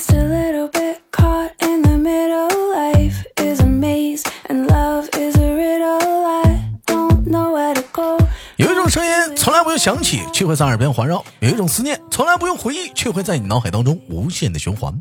[0.00, 2.48] just a little bit caught in the middle.
[2.72, 6.24] Life is a maze, and love is a riddle.
[6.24, 8.16] I don't know where to go.
[8.56, 14.94] 有一种声音从来不用想起，却会在耳边环绕；有一种思念从来不用回忆，却会在你脑海当中无限的循环。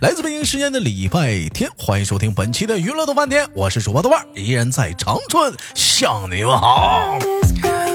[0.00, 7.18] 来自北京时间的礼拜天，欢迎收听本期的娱乐豆翻天，我是主播豆瓣儿，依然在长春向你们好。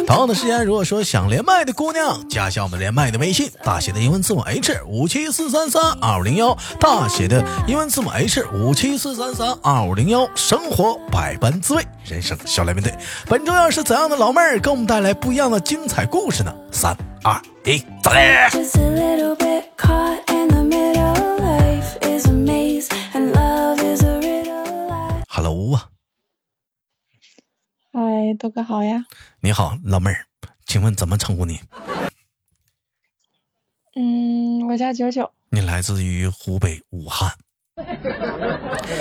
[0.06, 10.30] 同样的时间，如果说想连麦的姑娘，加一下我们连麦的微信，大写的英文字母 H 五七四三三二五零幺，大写的英文字母 H 五七四三三二五零幺。
[10.36, 12.94] 生活百般滋味，人生笑来面对。
[13.28, 16.54] 本周要是怎样的老妹儿给我们带来不一样的精彩故事呢？
[16.72, 21.14] 三二一，走嘞！just a little bit caught in the middle.
[21.40, 24.92] Life is a maze, and love is a riddle.
[24.92, 25.90] I Hello 啊，
[27.94, 29.06] 嗨，豆哥好呀。
[29.44, 30.24] 你好，老妹儿，
[30.68, 31.60] 请问怎么称呼你？
[33.96, 37.32] 嗯，我叫九九，你来自于湖北武汉，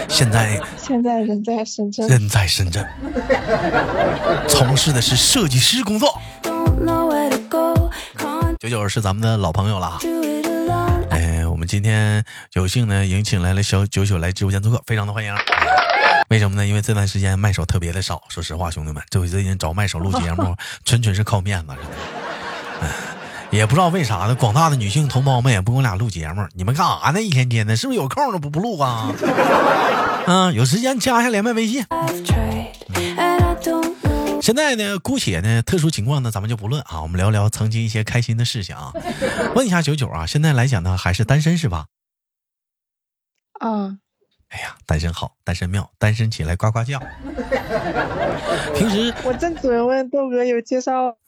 [0.08, 2.08] 现在 现在人在深圳。
[2.08, 2.88] 人在深圳，
[4.48, 6.18] 从事的是设计师工作。
[8.58, 9.98] 九九是咱们的老朋友了
[11.70, 15.32] 今天有幸呢，迎请来了小九九来直播间做客，非常的欢迎。
[16.28, 16.66] 为什么呢？
[16.66, 21.72] 因为这段时间麦手特别的少，说实话，兄弟们，这最近找麦手录节目， 纯纯是靠面子，
[23.50, 27.22] 也不知道为啥呢，广大的女性同胞们也不跟我俩录节目，你们干啥呢？
[27.22, 29.12] 一天天的，是不是有空了不不录啊？
[30.26, 31.86] 嗯，有时间加一下连麦微信。
[34.40, 38.92] 现在呢，姑且呢，特殊情况呢，咱们就不论啊，我们聊聊曾经一些开心的事情啊。
[39.54, 41.86] 问一下九九啊，现在来讲呢，还是单身是吧？
[43.60, 43.98] 啊，
[44.48, 46.98] 哎呀，单身好，单身妙，单身起来呱呱叫。
[48.74, 51.18] 平时我正准备问豆哥有介绍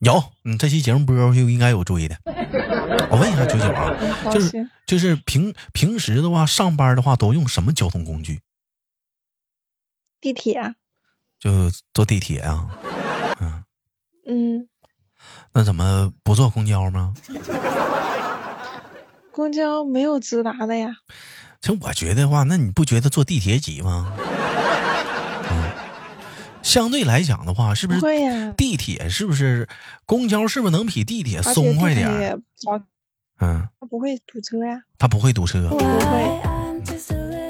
[0.00, 2.16] 有，嗯，这期节目播出去应该有注意的。
[3.10, 3.94] 我问一下九九啊，
[4.32, 8.40] 就是就是平平时的话，上班的话都用什么交通工具？
[10.20, 10.74] 地铁啊。
[11.38, 12.68] 就坐地铁啊？
[13.40, 13.64] 嗯，
[14.26, 14.68] 嗯，
[15.52, 17.14] 那怎么不坐公交吗？
[19.32, 20.96] 公交没有直达的呀。
[21.60, 24.12] 其实我觉得话，那你不觉得坐地铁挤吗？
[25.50, 25.70] 嗯，
[26.62, 29.68] 相对来讲的话，是不不是会呀，地铁是不是
[30.06, 32.42] 公交是不是能比地铁松快地点
[33.40, 34.82] 嗯，它不会堵车呀。
[34.98, 35.60] 它不会堵车。
[35.60, 36.57] A little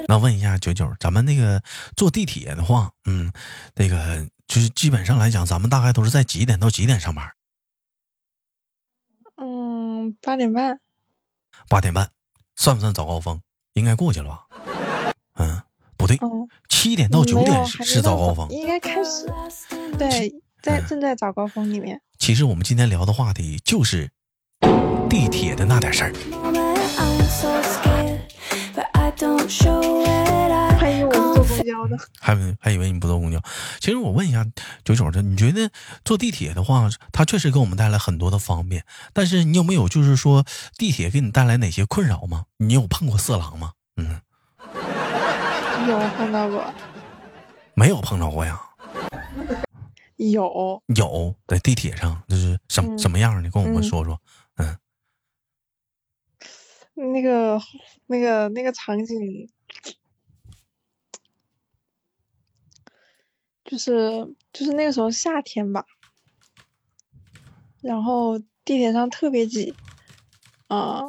[0.09, 1.61] 那问一下九九，咱们那个
[1.95, 3.31] 坐地铁的话，嗯，
[3.75, 7.31] 那个就是基本上来讲，咱们大概都是在几点到几点上班？
[9.37, 10.79] 嗯，八点半。
[11.67, 12.09] 八点半，
[12.55, 13.39] 算不算早高峰？
[13.73, 14.47] 应该过去了吧？
[15.35, 15.61] 嗯，
[15.95, 18.49] 不对，嗯，七点到九点是早高峰。
[18.49, 19.27] 应该开始。
[19.99, 20.33] 对，
[20.63, 22.01] 在嗯正在早高峰里面。
[22.17, 24.09] 其实我们今天聊的话题就是
[25.07, 27.98] 地铁的那点事儿。
[30.77, 31.97] 还以为我是坐公交的。
[32.19, 33.41] 还以为还以为你不坐公交。
[33.79, 34.45] 其实我问一下
[34.83, 35.69] 九九这，你觉得
[36.05, 40.45] 坐地铁的话，它确实给我们带来很多的方便，但是你有没有就是说
[40.77, 42.45] 地铁给你带来哪些困扰吗？
[42.57, 43.71] 你有碰过色狼吗？
[43.97, 44.21] 嗯，
[45.87, 46.73] 有碰到过，
[47.73, 48.59] 没有碰着过呀。
[50.17, 50.81] 有。
[50.87, 53.41] 有在地铁上就是什、嗯什么样的？
[53.41, 54.19] 你跟我们嗯说说。
[56.99, 57.57] 嗯，那个
[58.07, 59.49] 那个那个场景，
[63.63, 65.85] 就是就是那个时候夏天吧，
[67.79, 69.77] 然后地铁上特别挤，
[70.67, 71.01] 啊、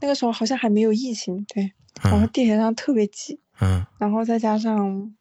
[0.00, 1.72] 那个时候好像还没有疫情，对，
[2.02, 2.30] 然后嗯。
[2.30, 3.86] 地铁上特别挤，嗯。
[3.96, 5.15] 然后再加上，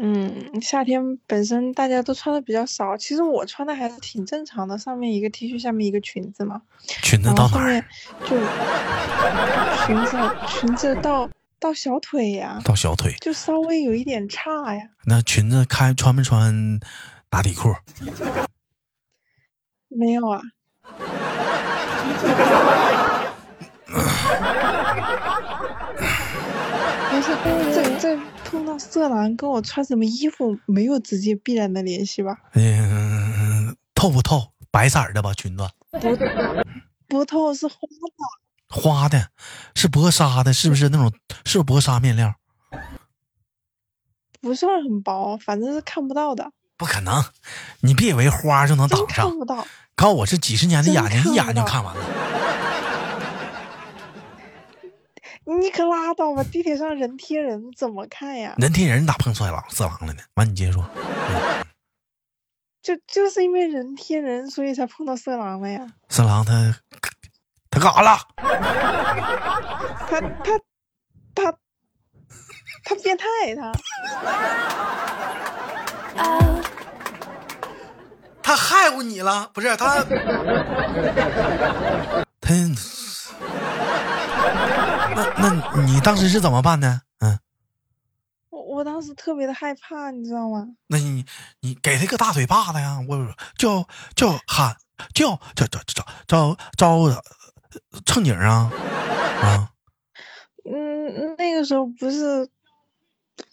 [0.00, 6.62] 嗯，夏天本身大家都穿的比较少，其实我穿的还是挺正常的，上面一个 T 恤，下面一个裙子嘛。
[6.86, 7.84] 裙子到哪儿？
[8.24, 8.38] 就
[9.84, 10.16] 裙子
[10.46, 11.28] 裙子到
[11.58, 13.16] 到小腿呀，到小腿。
[13.20, 14.82] 就稍微有一点差呀。
[15.06, 16.78] 那裙子开穿没穿
[17.28, 17.74] 打底裤？
[19.88, 20.40] 没有啊，
[27.08, 27.34] 不是
[27.74, 28.16] 这这
[28.50, 32.38] 碰到色狼跟我穿什么衣服没有直接必然的联系吧？
[32.54, 34.52] 嗯，透不透？
[34.70, 35.68] 白色儿的吧，裙子。
[35.90, 35.98] 不
[37.06, 39.28] 不透是花的，花的，
[39.74, 41.12] 是薄纱的，是不是那种？
[41.44, 42.34] 是薄纱面料？
[44.40, 47.22] 不算很薄，反正是看不到的，不可能，
[47.80, 49.38] 你别以为花就能真挡上看。
[49.38, 49.66] 不到。
[49.94, 52.02] 告我是几十年的眼睛，一眼就看完了。
[55.56, 56.44] 你可拉倒吧！
[56.44, 58.54] 地铁上人贴人，怎么看呀？
[58.58, 60.22] 人贴人咋碰色狼色狼了呢？
[60.34, 60.84] 完，你接着说。
[62.82, 65.86] 就就是因为人贴人，所以才碰到色狼了呀。
[66.08, 66.74] 色狼他
[67.70, 68.18] 他干啥了？
[70.08, 70.60] 他他
[71.34, 71.54] 他
[72.84, 73.24] 他变态
[73.56, 73.72] 他。
[78.42, 79.50] 他害过你了？
[79.52, 80.02] 不是他，
[82.40, 82.48] 他，
[85.18, 87.02] 那那你当时是怎么办的？
[87.18, 87.38] 嗯，
[88.50, 90.68] 我我当时特别的害怕，你知道吗？
[90.86, 91.24] 那你
[91.60, 92.98] 你给他个大嘴巴子呀！
[93.08, 94.76] 我叫叫喊
[95.14, 97.22] 叫叫叫叫叫叫
[98.06, 98.70] 乘警啊
[99.42, 99.72] 啊！
[100.64, 102.48] 嗯，那个时候不是，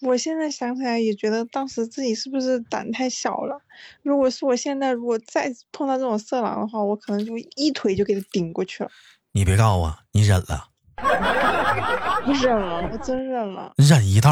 [0.01, 3.59] 我现在想起来也觉得当时自己是不是胆太小了？
[4.03, 8.91] 如果是我现在如果再碰到这种色狼的话，我可能就一腿就给他顶过去了。
[9.31, 10.74] 你别告诉我你忍了，我
[12.41, 13.73] 忍了，我真忍了。
[13.77, 14.31] 忍一道。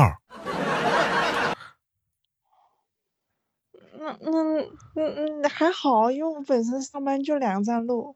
[3.99, 4.63] 那那嗯
[4.95, 8.15] 嗯还好，因为我本身上班就两站路。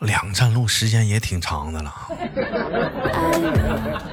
[0.00, 1.92] 两站路时间也挺长的了，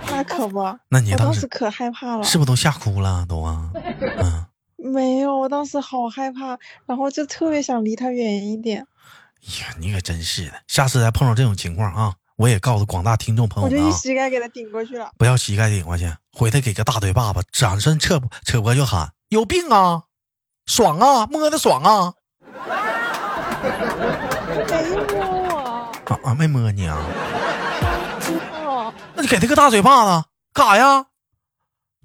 [0.10, 0.60] 那可不，
[0.90, 2.24] 那你当时我当时可害怕了。
[2.24, 3.70] 是不是都吓哭了都啊？
[4.02, 4.46] 嗯，
[4.78, 8.88] 没有，我当时好害怕，然后就特别想离他远一点。
[9.48, 15.12] 哎呀，你可真是的，下次再碰到这种情况啊，我也告诉广大听众朋友我就一膝盖给他顶过去了。
[15.18, 20.04] 不要膝盖顶过去，回头给个大嘴巴子，转身扯扯脖就喊有病啊，
[20.66, 22.14] 爽啊，摸的爽啊，
[24.68, 26.98] 没摸我，啊啊，没摸你啊，
[28.66, 31.06] 哦，那你给他个大嘴巴子干啥呀？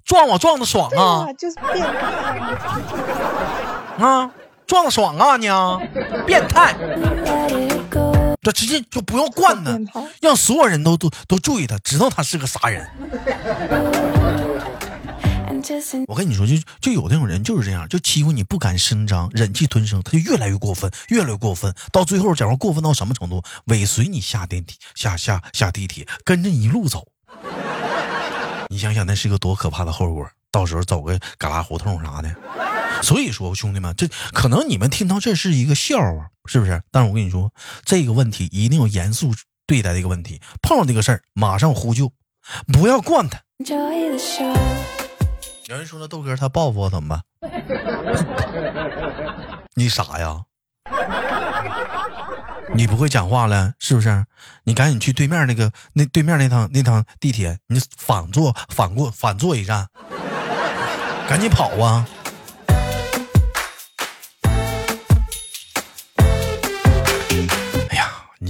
[0.05, 1.99] 撞我撞的爽啊啊，就是变态
[3.99, 4.31] 啊。
[4.71, 5.77] 壮，爽啊你啊，
[6.25, 6.73] 变态，
[8.41, 9.77] 这直接就不用惯他，
[10.21, 12.89] 让所有人都都都注意他，知道他是个啥人。
[16.07, 27.05] 我跟你说，就就有那种人就是这样，就欺负你不敢声张，忍气吞声，他就越来越过分，越来越过分，到最后，假如过分到什么程度，尾随你下电梯，下下下地铁，跟着你一路走。
[28.69, 30.25] 你想想，那是个多可怕的后果！
[30.49, 32.33] 到时候走个旮旯胡同啥的。
[33.01, 36.81] 所以说，兄弟们，这可能你们听到这是一个笑话，是不是？
[36.91, 37.51] 但是我跟你说，
[37.83, 39.33] 这个问题一定要严肃
[39.65, 40.39] 对待这个问题。
[40.61, 42.11] 碰到这个事儿，马上呼救，
[42.71, 43.39] 不要惯他。
[45.67, 47.21] 有人说了，豆哥他报复我怎么办？
[49.75, 50.41] 你傻呀？
[52.73, 54.25] 你不会讲话了是不是？
[54.63, 59.87] 你赶紧去对面那个那对面那趟那趟地铁，你反坐反过反坐一站，
[61.27, 62.07] 赶紧跑啊！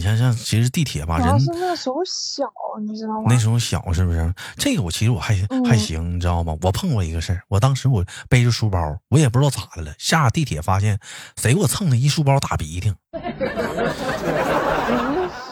[0.02, 1.28] 你想想，其实地铁吧，人
[1.60, 2.44] 那时候小，
[2.82, 3.38] 你知道吗那？
[3.38, 4.34] 时候小是不是？
[4.58, 6.58] 这个我其实我还嗯还行，你知道吗？
[6.64, 11.00] 我碰过一个事儿，我当时我背着书包，我也不知道咋的了，下地铁发现
[11.40, 13.22] 谁给我蹭了一书包大鼻涕， 嗯，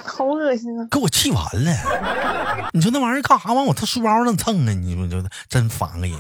[0.04, 0.88] 好恶心啊！
[0.90, 2.70] 给我气完了。
[2.74, 4.74] 你说那玩意儿干啥往我他书包上蹭啊？
[4.74, 6.18] 你说就真烦个人。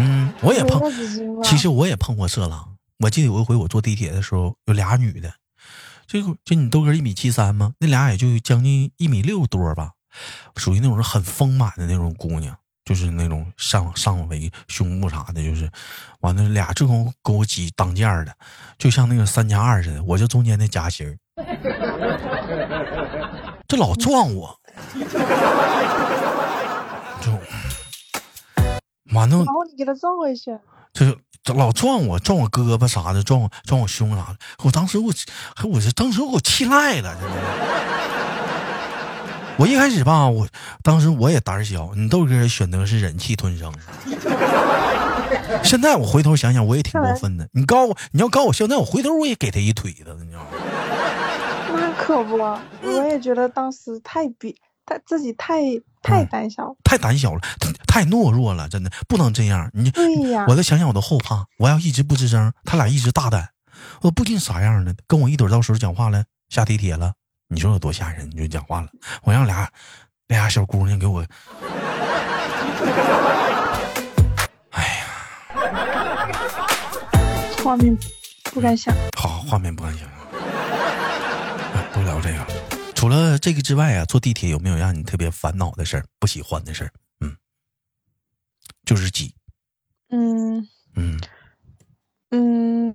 [0.00, 0.82] 嗯，我也碰？
[1.44, 2.74] 其实我也碰过色狼。
[2.98, 5.32] 我记得有一回我坐地铁的时候，有俩女的，
[6.08, 7.74] 就就你豆哥一米七三吗？
[7.78, 9.92] 那俩也就将近一米六多吧，
[10.56, 15.70] 属于那种很丰满的那种姑娘，就是那种上上围胸部啥的，就是
[16.20, 18.34] 完了俩正好给我挤当间儿的，
[18.78, 21.18] 就像那个三加二似的，我就中间那夹心儿，
[23.68, 24.58] 这老撞我，
[27.20, 27.30] 就
[29.12, 30.58] 完了然后你给他撞回去，
[30.92, 31.16] 就是
[31.54, 34.36] 老撞我，撞我胳膊啥的，撞我撞我胸啥的。
[34.64, 35.10] 我当时我，
[35.70, 37.36] 我这当时我气赖了，真的。
[39.58, 40.46] 我一开始吧，我
[40.82, 43.72] 当时我也胆小，你豆哥选择是忍气吞声。
[45.64, 47.48] 现在我回头想想，我也挺过分的。
[47.52, 50.48] 你告诉我，你要告诉我现在，我回头我也给他一腿子，你知道吗？
[51.72, 52.60] 那可不，我
[53.08, 54.54] 也觉得当时太比
[54.88, 55.60] 他自己太
[56.02, 56.74] 太胆小。
[56.82, 57.40] 太胆小了，
[57.86, 59.70] 太太懦弱了，真的不能这样。
[59.74, 61.44] 你对呀我再想想我都后怕。
[61.58, 63.50] 我要一直不吱声，他俩一直大胆，
[64.00, 67.12] 我不定啥样的，跟我一怼到时候讲话了，下地铁了，
[67.48, 68.30] 你说有多吓人？
[68.30, 68.88] 你就讲话了，
[69.24, 69.68] 我让俩
[70.28, 71.22] 俩小姑娘给我，
[74.70, 75.04] 哎呀，
[77.62, 77.94] 画面
[78.44, 78.94] 不敢想。
[79.18, 80.08] 好画面不敢想
[81.92, 82.46] 不聊这个了。
[82.98, 86.90] 除了这个之外啊，坐地铁有没有让你特别烦恼的事儿、不喜欢的事儿？
[87.20, 87.36] 嗯，
[88.84, 89.32] 就是挤，
[90.08, 91.20] 嗯嗯
[92.30, 92.92] 嗯，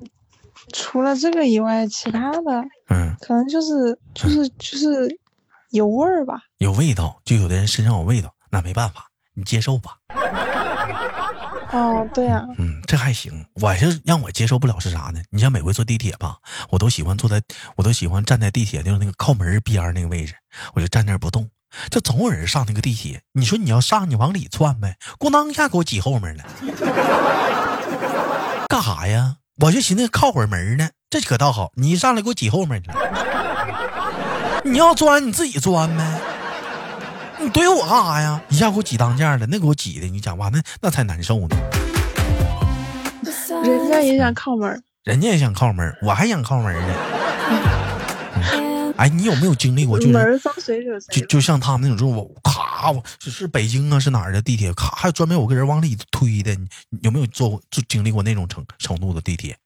[0.74, 5.18] 除了这个以外，其他的嗯，可能就是就是就是
[5.70, 6.42] 有味儿吧。
[6.58, 10.00] 有味道，就有的人身上有味道，那没办法，你接受吧。
[11.74, 13.44] 哦，对呀、嗯，这还行。
[13.56, 15.22] 我是让我接受不了是啥呢？
[15.32, 16.38] 你像每回坐地铁吧，
[16.70, 17.42] 我都喜欢坐在，
[17.76, 20.36] 我都喜欢站在地铁就是那个靠门边那个位置，
[20.74, 21.50] 我就站那儿不动。
[21.90, 26.44] 这总有人上那个地铁，你说你要上，你往里窜呗，咣当一下给我挤后面了，
[28.70, 29.38] 干啥呀？
[29.58, 34.62] 我就寻思靠会儿门呢，这可倒好，你一上来给我挤后面去了。
[34.66, 36.22] 你要钻你自己钻呗，
[37.44, 38.42] 你怼我干啥呀？
[38.48, 41.58] 一下给我挤当间了，那给我挤的，你讲话那那才难受呢。
[43.66, 44.82] 人家也想靠门。
[45.04, 46.94] 人家也想靠门，我还想靠门儿呢。
[48.96, 51.20] 哎，你有没有经历过，就是门儿放谁惹谁？
[51.20, 59.58] 就就像他们那种，就是我咔，我是是北京啊，是哪儿的地铁，咔，还有专门有个人往里推的，你你有没有坐过，就经历过那种程程度的地铁？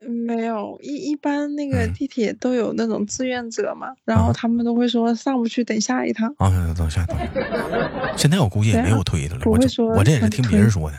[0.00, 6.28] 没有，一一般那个嗯地铁都有那种志愿者嘛，然后啊他们都会说上不去，等下一趟。
[6.38, 7.06] 啊，等下等下，
[8.16, 10.98] 现在我估计也没有推的了，我这不会说我这也是听别人说的。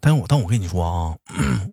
[0.00, 1.16] 但是我但我跟你说啊，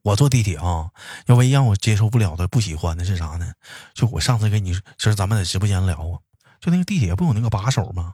[0.03, 0.89] 我坐地铁啊，
[1.25, 3.51] 要唯一让我接受不了的、不喜欢的是啥呢？
[3.93, 6.21] 就我上次跟你说，就是咱们在直播间聊过，
[6.59, 8.13] 就那个地铁不有那个把手吗？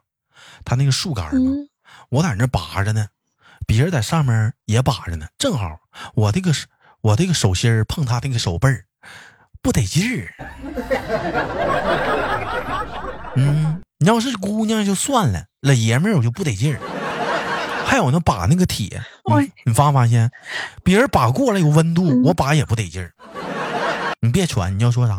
[0.64, 1.52] 他那个树杆吗？
[1.52, 1.70] 嗯，
[2.10, 3.08] 我在那拔着呢，
[3.68, 5.80] 别人在上面也拔着呢，正好
[6.14, 6.68] 我这个手
[7.06, 8.84] 我这个手心儿碰他那个手背儿，
[9.62, 10.34] 不得劲儿。
[13.36, 16.80] 嗯，你要是姑娘就算了，老爷们儿我就不得劲儿。
[17.86, 20.32] 还有那把那个铁，喂你你发没发现，
[20.84, 23.14] 别人把过来有温度，嗯我把也不得劲儿。
[24.22, 25.16] 你别传，你要说啥？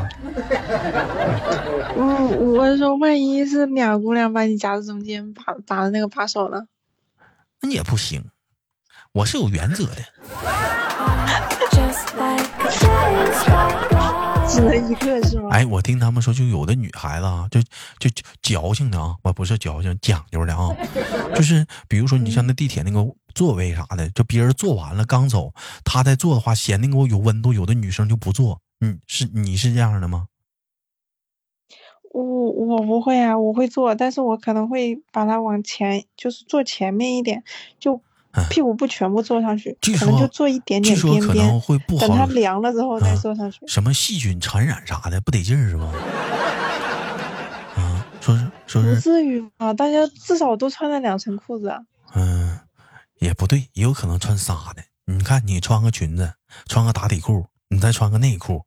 [1.97, 6.66] 嗯我说，万一是俩姑娘把你夹在中间，把把的那个把手了？
[7.61, 8.25] 那也不行，
[9.12, 10.02] 我是有原则的。
[14.49, 15.49] 只能一个是吗？
[15.50, 17.61] 哎，我听他们说，就有的女孩子啊，就
[17.99, 20.75] 就就矫情的啊，我不是矫情，讲究的啊，
[21.35, 23.04] 就是比如说你像那地铁那个
[23.35, 25.52] 座位啥的，就别人坐完了刚走，
[25.85, 28.61] 她在坐的话，嫌那个有温度，有的女生就不坐。
[28.80, 30.28] 嗯，是你是这样的吗？
[32.12, 37.44] 我我不会啊，我会坐，但是我可能会把它往前，就是坐前面一点，
[37.78, 38.00] 就嗯
[38.50, 43.61] 屁股不全部坐上去，据可能就坐一点据点边说可能边，会不等它，凉了之后再啊坐上去。
[43.66, 45.87] 什么细菌传染啥的， 不得劲儿是吧？
[47.76, 49.73] 啊， 说是说不，至于吧？
[49.75, 51.78] 大家至少都穿了两层裤子啊。
[52.14, 52.59] 嗯，
[53.19, 54.83] 也不对，也有可能穿仨的。
[55.07, 56.33] 你看，你穿个裙子，
[56.69, 58.64] 穿个打底裤，你再穿个内裤，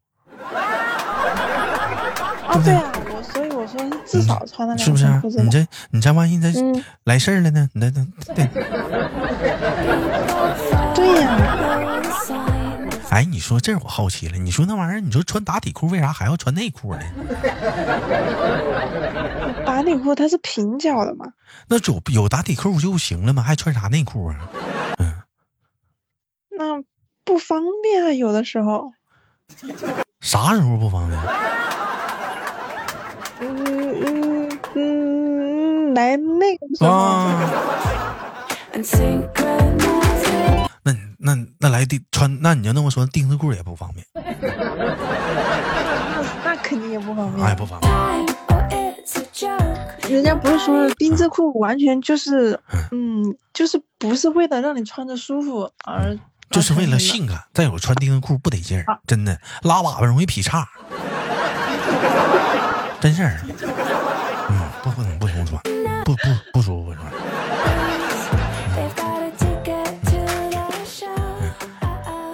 [2.48, 2.92] 啊，对啊，
[4.12, 5.06] 至少穿了是不是。
[5.42, 7.70] 你这你这万一再嗯来事儿了呢？
[7.74, 8.48] 你这这对，
[10.96, 11.38] 对呀、
[13.10, 17.02] 哎，你说这我好奇了，你说那玩意儿，你说穿打底裤为啥还要穿内裤呢？
[19.66, 21.26] 打底裤它是平角的嘛，
[21.68, 23.42] 那有有打底裤就行了吗？
[23.44, 24.36] 还穿啥内裤啊？
[25.00, 25.14] 嗯，
[26.50, 26.82] 那
[27.24, 28.92] 不方便啊，有的时候。
[30.22, 31.20] 啥时候不方便？
[33.42, 36.90] 嗯嗯嗯，来那个时候。
[36.90, 37.50] 啊，
[40.84, 44.22] 那那那来钉穿，那你就那么说，钉子裤也不方便，那
[46.46, 47.46] 那肯定也不方便。
[47.46, 47.92] 哎，不方便。
[50.10, 52.60] 人家不是说丁字裤完全就是，
[52.92, 56.18] 嗯，就是不是为了让你穿着舒服而，
[56.50, 57.44] 就是为了性感。
[57.54, 60.68] 再有穿丁字裤不得劲儿，真的拉粑粑容易劈叉，
[63.00, 63.40] 真事儿。
[64.50, 65.62] 嗯，不不能不能穿，
[66.10, 66.22] 不不
[66.54, 67.12] 不舒服穿。
[68.74, 70.18] They've got a ticket to
[70.50, 71.06] the show.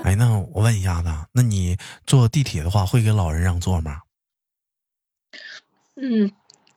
[0.03, 4.03] 哎，那我问一下子，那你坐地铁的话，会给老人让座吗？
[5.97, 6.31] 嗯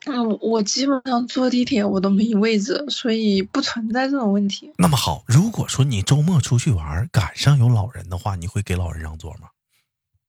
[0.06, 4.72] 嗯，我基本上坐地铁我都没位置，所以不存在这种问题。
[4.76, 9.50] 那么好，如果说你周末出去玩，赶上有老人的话，你会给老人让座吗？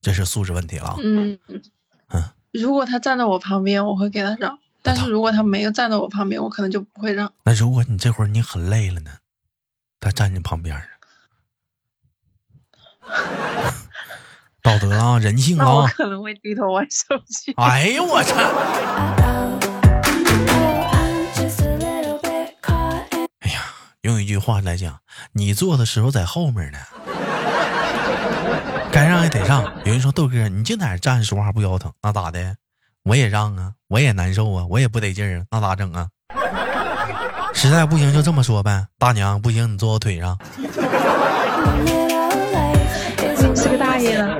[0.02, 0.98] 这是素质问题了啊。
[1.02, 1.40] 嗯
[2.10, 7.32] 嗯，如果他站在我旁边，我会给他让；但是如果他没有站在我旁边，我可能就不会让。
[7.44, 9.12] 那如果你这会儿你很累了呢，
[10.00, 10.84] 他站你旁边呢，
[14.62, 15.88] 道德啊，人性啊。
[15.88, 17.54] 可能会低头玩手机。
[17.58, 19.60] 哎呦我操！Oh,
[23.40, 25.02] 哎呀，用一句话来讲，
[25.34, 26.80] 你坐的时候在后面呢，
[28.92, 29.64] 该让也得让。
[29.86, 32.56] 有人说豆哥，你净在那儿站着说话不腰疼，那咋的？
[33.04, 36.08] 我也让啊，我也难受啊，我也不得劲儿啊，那咋整啊？
[37.54, 40.38] 实在不行就这么说呗，大娘不行，你坐我腿上。
[43.80, 44.38] 大爷呢。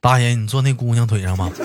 [0.00, 1.60] 大爷，你坐那姑娘腿上吗？love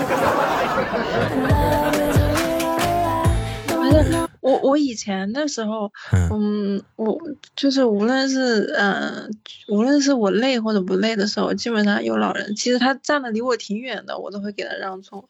[1.93, 3.23] is a little lie.
[3.67, 7.17] 不是，我我以前的时候，嗯嗯，我
[7.55, 9.29] 就是无论是呃，
[9.69, 15.29] 无论是我累或者不累的时候，基本上有老人，其实他站的离我挺远的，我都会给他让座。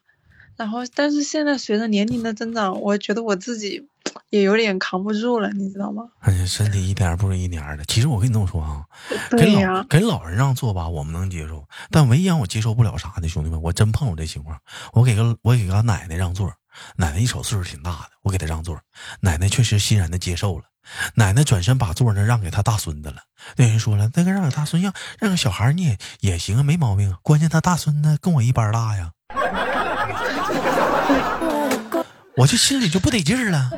[0.57, 3.87] 然后，但是现在随着年龄的增长，我觉得我自己
[4.29, 6.03] 也有点扛不住了，你知道吗？
[6.19, 7.83] 哎呀，身体一点儿不如一点儿的。
[7.85, 8.85] 其实我跟你这么说啊，
[9.37, 14.57] 给老给老人让座吧，我们能接受，但唯一让我接受不了啥的，兄弟们，我真碰着这情况，
[14.93, 16.51] 我给个我给个奶奶让座，
[16.95, 18.79] 奶奶一瞅岁数挺大的，我给她让座，
[19.21, 20.63] 奶奶确实欣然的接受了。
[21.15, 23.23] 奶奶转身把座呢让给她大孙子了。
[23.57, 27.17] 那人说了，那个让给大孙，让让个小孩你也也行啊，没毛病啊。
[27.23, 29.11] 关键他大孙子跟我一般大呀，
[32.37, 33.69] 我就心里就不得劲儿了。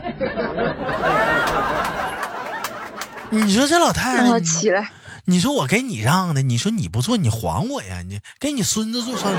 [3.29, 4.89] 你说这老太太你，起来。
[5.25, 8.01] 你说我给你让的，你说你不做，你还我呀？
[8.07, 9.33] 你给你孙子做算，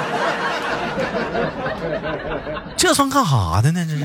[2.76, 3.86] 这算干啥的呢？
[3.88, 4.04] 这是。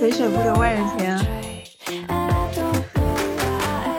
[0.00, 1.18] 肥水不流外人田。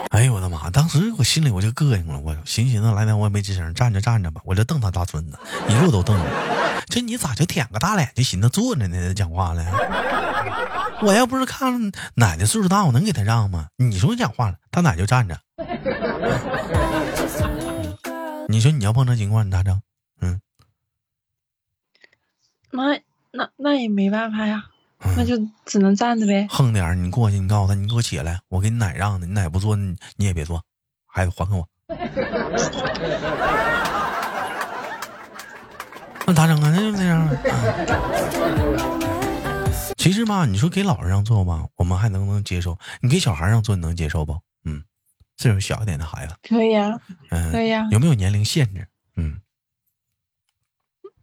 [0.09, 0.69] 哎呦我的妈！
[0.71, 5.37] 当时我心里我就膈应了，我寻寻思来点我也没吱声，站着站着吧，我就瞪他大孙子，
[5.69, 6.23] 一路都瞪着。
[6.89, 9.13] 这你咋就舔个大脸就寻思坐着呢？
[9.13, 9.63] 讲话了。
[11.01, 13.67] 我要不是看奶奶岁数大，我能给他让吗？
[13.77, 15.39] 你说讲话了，他奶就站着。
[18.49, 19.79] 你说你要碰这情况，你咋整？
[20.21, 20.41] 嗯，
[22.71, 22.99] 那
[23.31, 24.63] 那那也没办法呀，
[24.99, 26.47] 嗯那就只能站着呗。
[26.49, 30.63] 横点儿，你过去，你告诉他，你给我起来，我给你奶让的，你奶不坐，你你也别坐，
[31.05, 31.67] 孩子还给我。
[36.27, 36.69] 那咋整啊？
[36.75, 37.31] 那就那样啊。
[39.97, 42.77] 其实吧，你说给老人让座吧，我们还能不能接受？
[43.01, 44.37] 你给小孩让座，你能接受不？
[44.65, 44.83] 嗯，
[45.37, 48.87] 岁数小一点的孩子，可以啊，嗯，可以啊有没有年龄限制？
[49.15, 49.39] 嗯，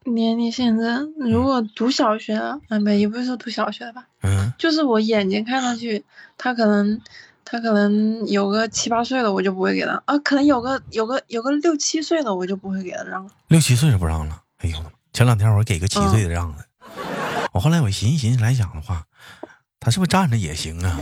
[0.05, 6.03] 年龄限制，如果读小学了，啊，没，也不是说读小学吧，嗯，就是我眼睛看上去，
[6.39, 6.99] 他可能
[7.45, 13.31] 他可能有个七八岁的，我就不会给他啊，可能有个有个有个六七岁的，我就不会给他让了。
[13.49, 14.41] 六七岁就不让了。
[14.65, 14.79] 哎呦！
[15.13, 16.65] 前两天我给个七岁的让的，
[17.53, 19.05] 我后来我寻思寻思来讲的话，
[19.79, 20.99] 他是不是站着也行啊？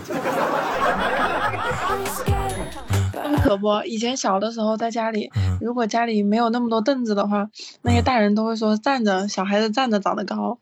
[3.31, 7.49] 那 可不，以前小的时候在家里，嗯如果家里没有那么多凳子的话，
[7.83, 10.59] 那些大人都会说站着，小孩子站着长得高。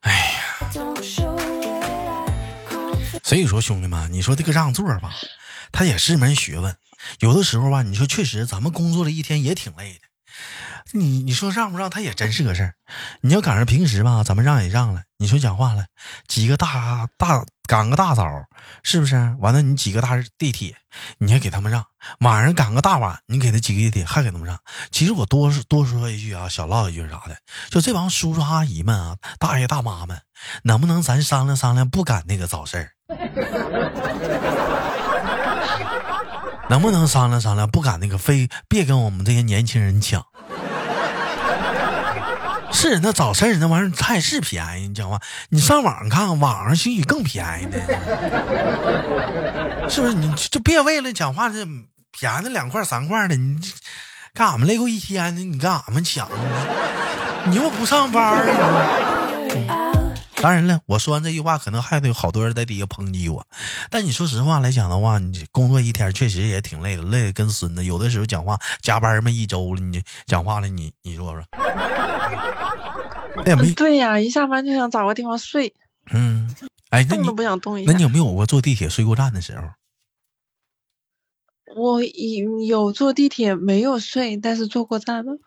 [0.00, 0.72] 哎呀，
[3.22, 5.12] 所以说兄弟们，你说这个让座吧，
[5.70, 6.74] 它也是门学问。
[7.20, 10.00] 有的时候吧，你说确实咱们工作了一天也挺累的，
[10.92, 12.74] 你你说让不让他也真是个事儿。
[13.22, 15.86] 你要赶上平时吧，咱们让也让了，你说讲话了，
[16.28, 18.26] 挤个大大赶个大早，
[18.82, 19.34] 是不是？
[19.40, 20.76] 完了你挤个大地铁，
[21.18, 21.82] 你还给他们让；
[22.20, 24.58] 晚上赶个大晚，你给他挤个地铁还给他们让。
[24.90, 27.36] 其实我多多说一句啊，小唠一句啥的，
[27.70, 30.20] 就这帮叔叔阿姨们啊，大爷大妈们，
[30.64, 32.92] 能不能咱商量商量，不赶那个早市儿？
[36.68, 40.24] 能不能商量商量，不赶那个非别跟我们这些年轻人抢？
[42.72, 47.78] 是那早市儿那玩意儿菜是便宜，你讲话，你上网上看看，网上兴许更便宜呢，
[49.88, 50.14] 是不是？
[50.14, 51.64] 你就别为了讲话这
[52.10, 53.70] 便宜两块三块的，你这
[54.34, 56.28] 干俺们累够一天的，你干俺们抢？
[57.46, 58.46] 你又不上班儿？
[60.36, 63.46] 当然了，我说完这句话，可能还得有好多人在底下抨击我。
[63.90, 67.84] 但你说实话来讲的话，你工作一天确实也挺累的，累的跟孙子。
[67.84, 71.44] 有的时候讲话加班么一周了，你讲话了，你你说说，
[73.76, 75.74] 对呀，一下班就想找个地方睡，
[76.12, 76.48] 嗯，
[76.90, 78.02] 哎，那你动都不想动一下那你。
[78.02, 79.62] 有没有过坐地铁睡过站的时候？
[81.74, 85.38] 我有有坐地铁没有睡，但是坐过站了。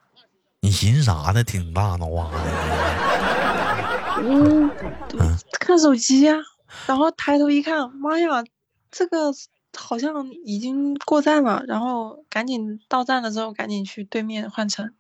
[0.62, 1.44] 你寻思啥呢？
[1.44, 2.38] 挺大脑瓜的。
[4.24, 4.72] 嗯
[5.20, 6.36] 嗯，看手机呀、
[6.88, 8.44] 然后抬头一看，妈呀，
[8.90, 9.32] 这个
[9.78, 14.92] 好像已经过站了，然后赶紧到站了之后，赶紧去对面换乘。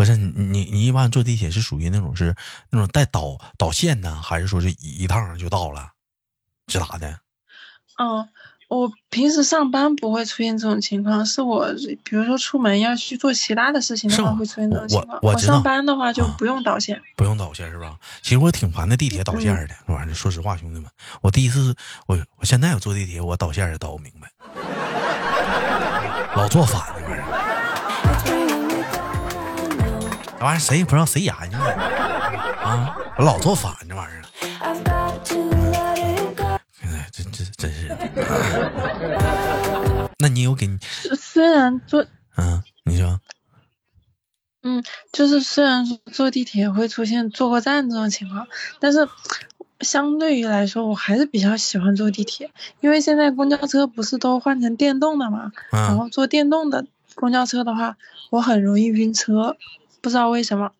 [0.00, 2.34] 不是你你你一般坐地铁是属于那种是
[2.70, 5.90] 那种带导导线的，还是说是一一趟就到了，
[6.68, 7.20] 是咋的？
[7.98, 8.26] 嗯，
[8.70, 11.70] 我平时上班不会出现这种情况，是我
[12.02, 15.18] 比如说出门要去做其他的事情的话会出现这种我情况。
[15.20, 16.98] 我上班的话就啊不用导线。
[17.14, 17.98] 不用导线是吧？
[18.22, 24.32] 其实我挺烦那地铁导线的，那玩意儿说实话，兄弟们，我第一次我我现在我坐地铁，我导线也导不明白，
[26.34, 26.80] 老坐反
[30.40, 31.74] 那玩意儿，谁也不知道谁研究的
[32.62, 34.28] 啊，我老做反这玩意儿了。
[36.82, 37.98] 哎，真真真是的。
[40.18, 42.06] 那你有给你虽虽然坐
[42.38, 43.20] 嗯，你说
[44.62, 48.48] 嗯，就是虽然说坐地铁会出现坐过站这种情况，
[48.78, 49.06] 但是
[49.80, 52.50] 相对于来说，我还是比较喜欢坐地铁，
[52.80, 57.98] 因为现在公交车不是都换成电动的嘛，然嗯，后坐电动的公交车的话，
[58.30, 59.58] 我很容易晕车，
[60.00, 60.70] 不知道为什么。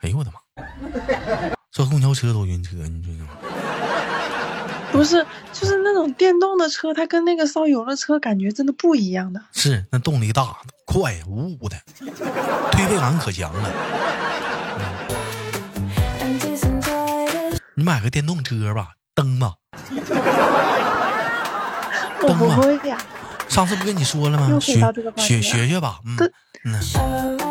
[0.00, 0.40] 哎呦我的妈，
[1.70, 3.30] 坐公交车都晕车，你知道吗？
[4.92, 9.40] 不是，就是那种电动的车，它跟那个烧油的车感觉真的不一样的。
[9.52, 10.56] 是，那动力大，
[10.86, 11.76] 快，呜呜的，
[12.70, 13.72] 推背感可强了。
[17.76, 19.54] 你买个电动车吧，蹬吧。
[22.22, 22.96] 我不灯啊会呀、
[23.48, 24.60] 上次不跟你说了吗？
[24.60, 24.80] 学
[25.16, 26.30] 学学学吧，嗯对
[26.64, 27.43] 嗯。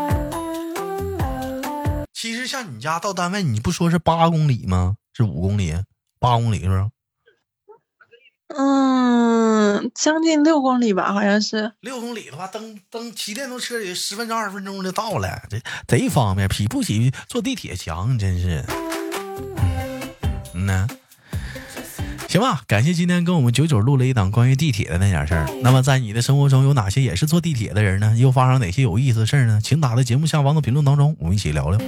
[2.23, 4.95] 其实像你家到单位，你不说是八公里吗？
[5.13, 5.75] 是五公里？
[6.21, 6.89] 八公里是不是？
[8.55, 11.73] 嗯，将近六公里吧，好像是。
[11.81, 18.63] 六公里的话，蹬蹬骑电动车也十分钟二十分钟就到了，这贼方便，比不比坐地铁强，真是。
[20.53, 20.87] 嗯呐，
[22.33, 25.47] 行吧，感谢今天跟我们九九录了一档关于地铁的那点事儿。
[25.61, 28.15] 那么在你的生活中有哪些也是坐地铁的人呢？
[28.17, 29.61] 又发生哪些有意思的事儿呢？
[29.63, 31.79] 请打在节目下方的评论当中，我们一起聊聊。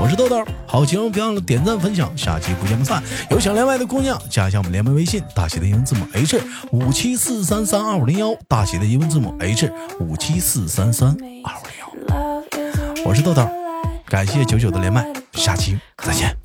[0.00, 3.00] 我是豆豆，好节目别忘了点赞分享，下期不见不散。
[3.30, 11.10] 有想连麦的姑娘，加一下我们连麦微信，大写的英文字母 H 五七四三三二五零幺，大写的英文字母 H 五七四三三
[11.44, 13.04] 二五零幺。
[13.04, 14.00] 我是豆豆 real lie.
[14.06, 16.36] 感谢九九的连麦，下期再见。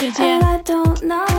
[0.00, 0.12] Yeah.
[0.18, 1.33] And I don't know.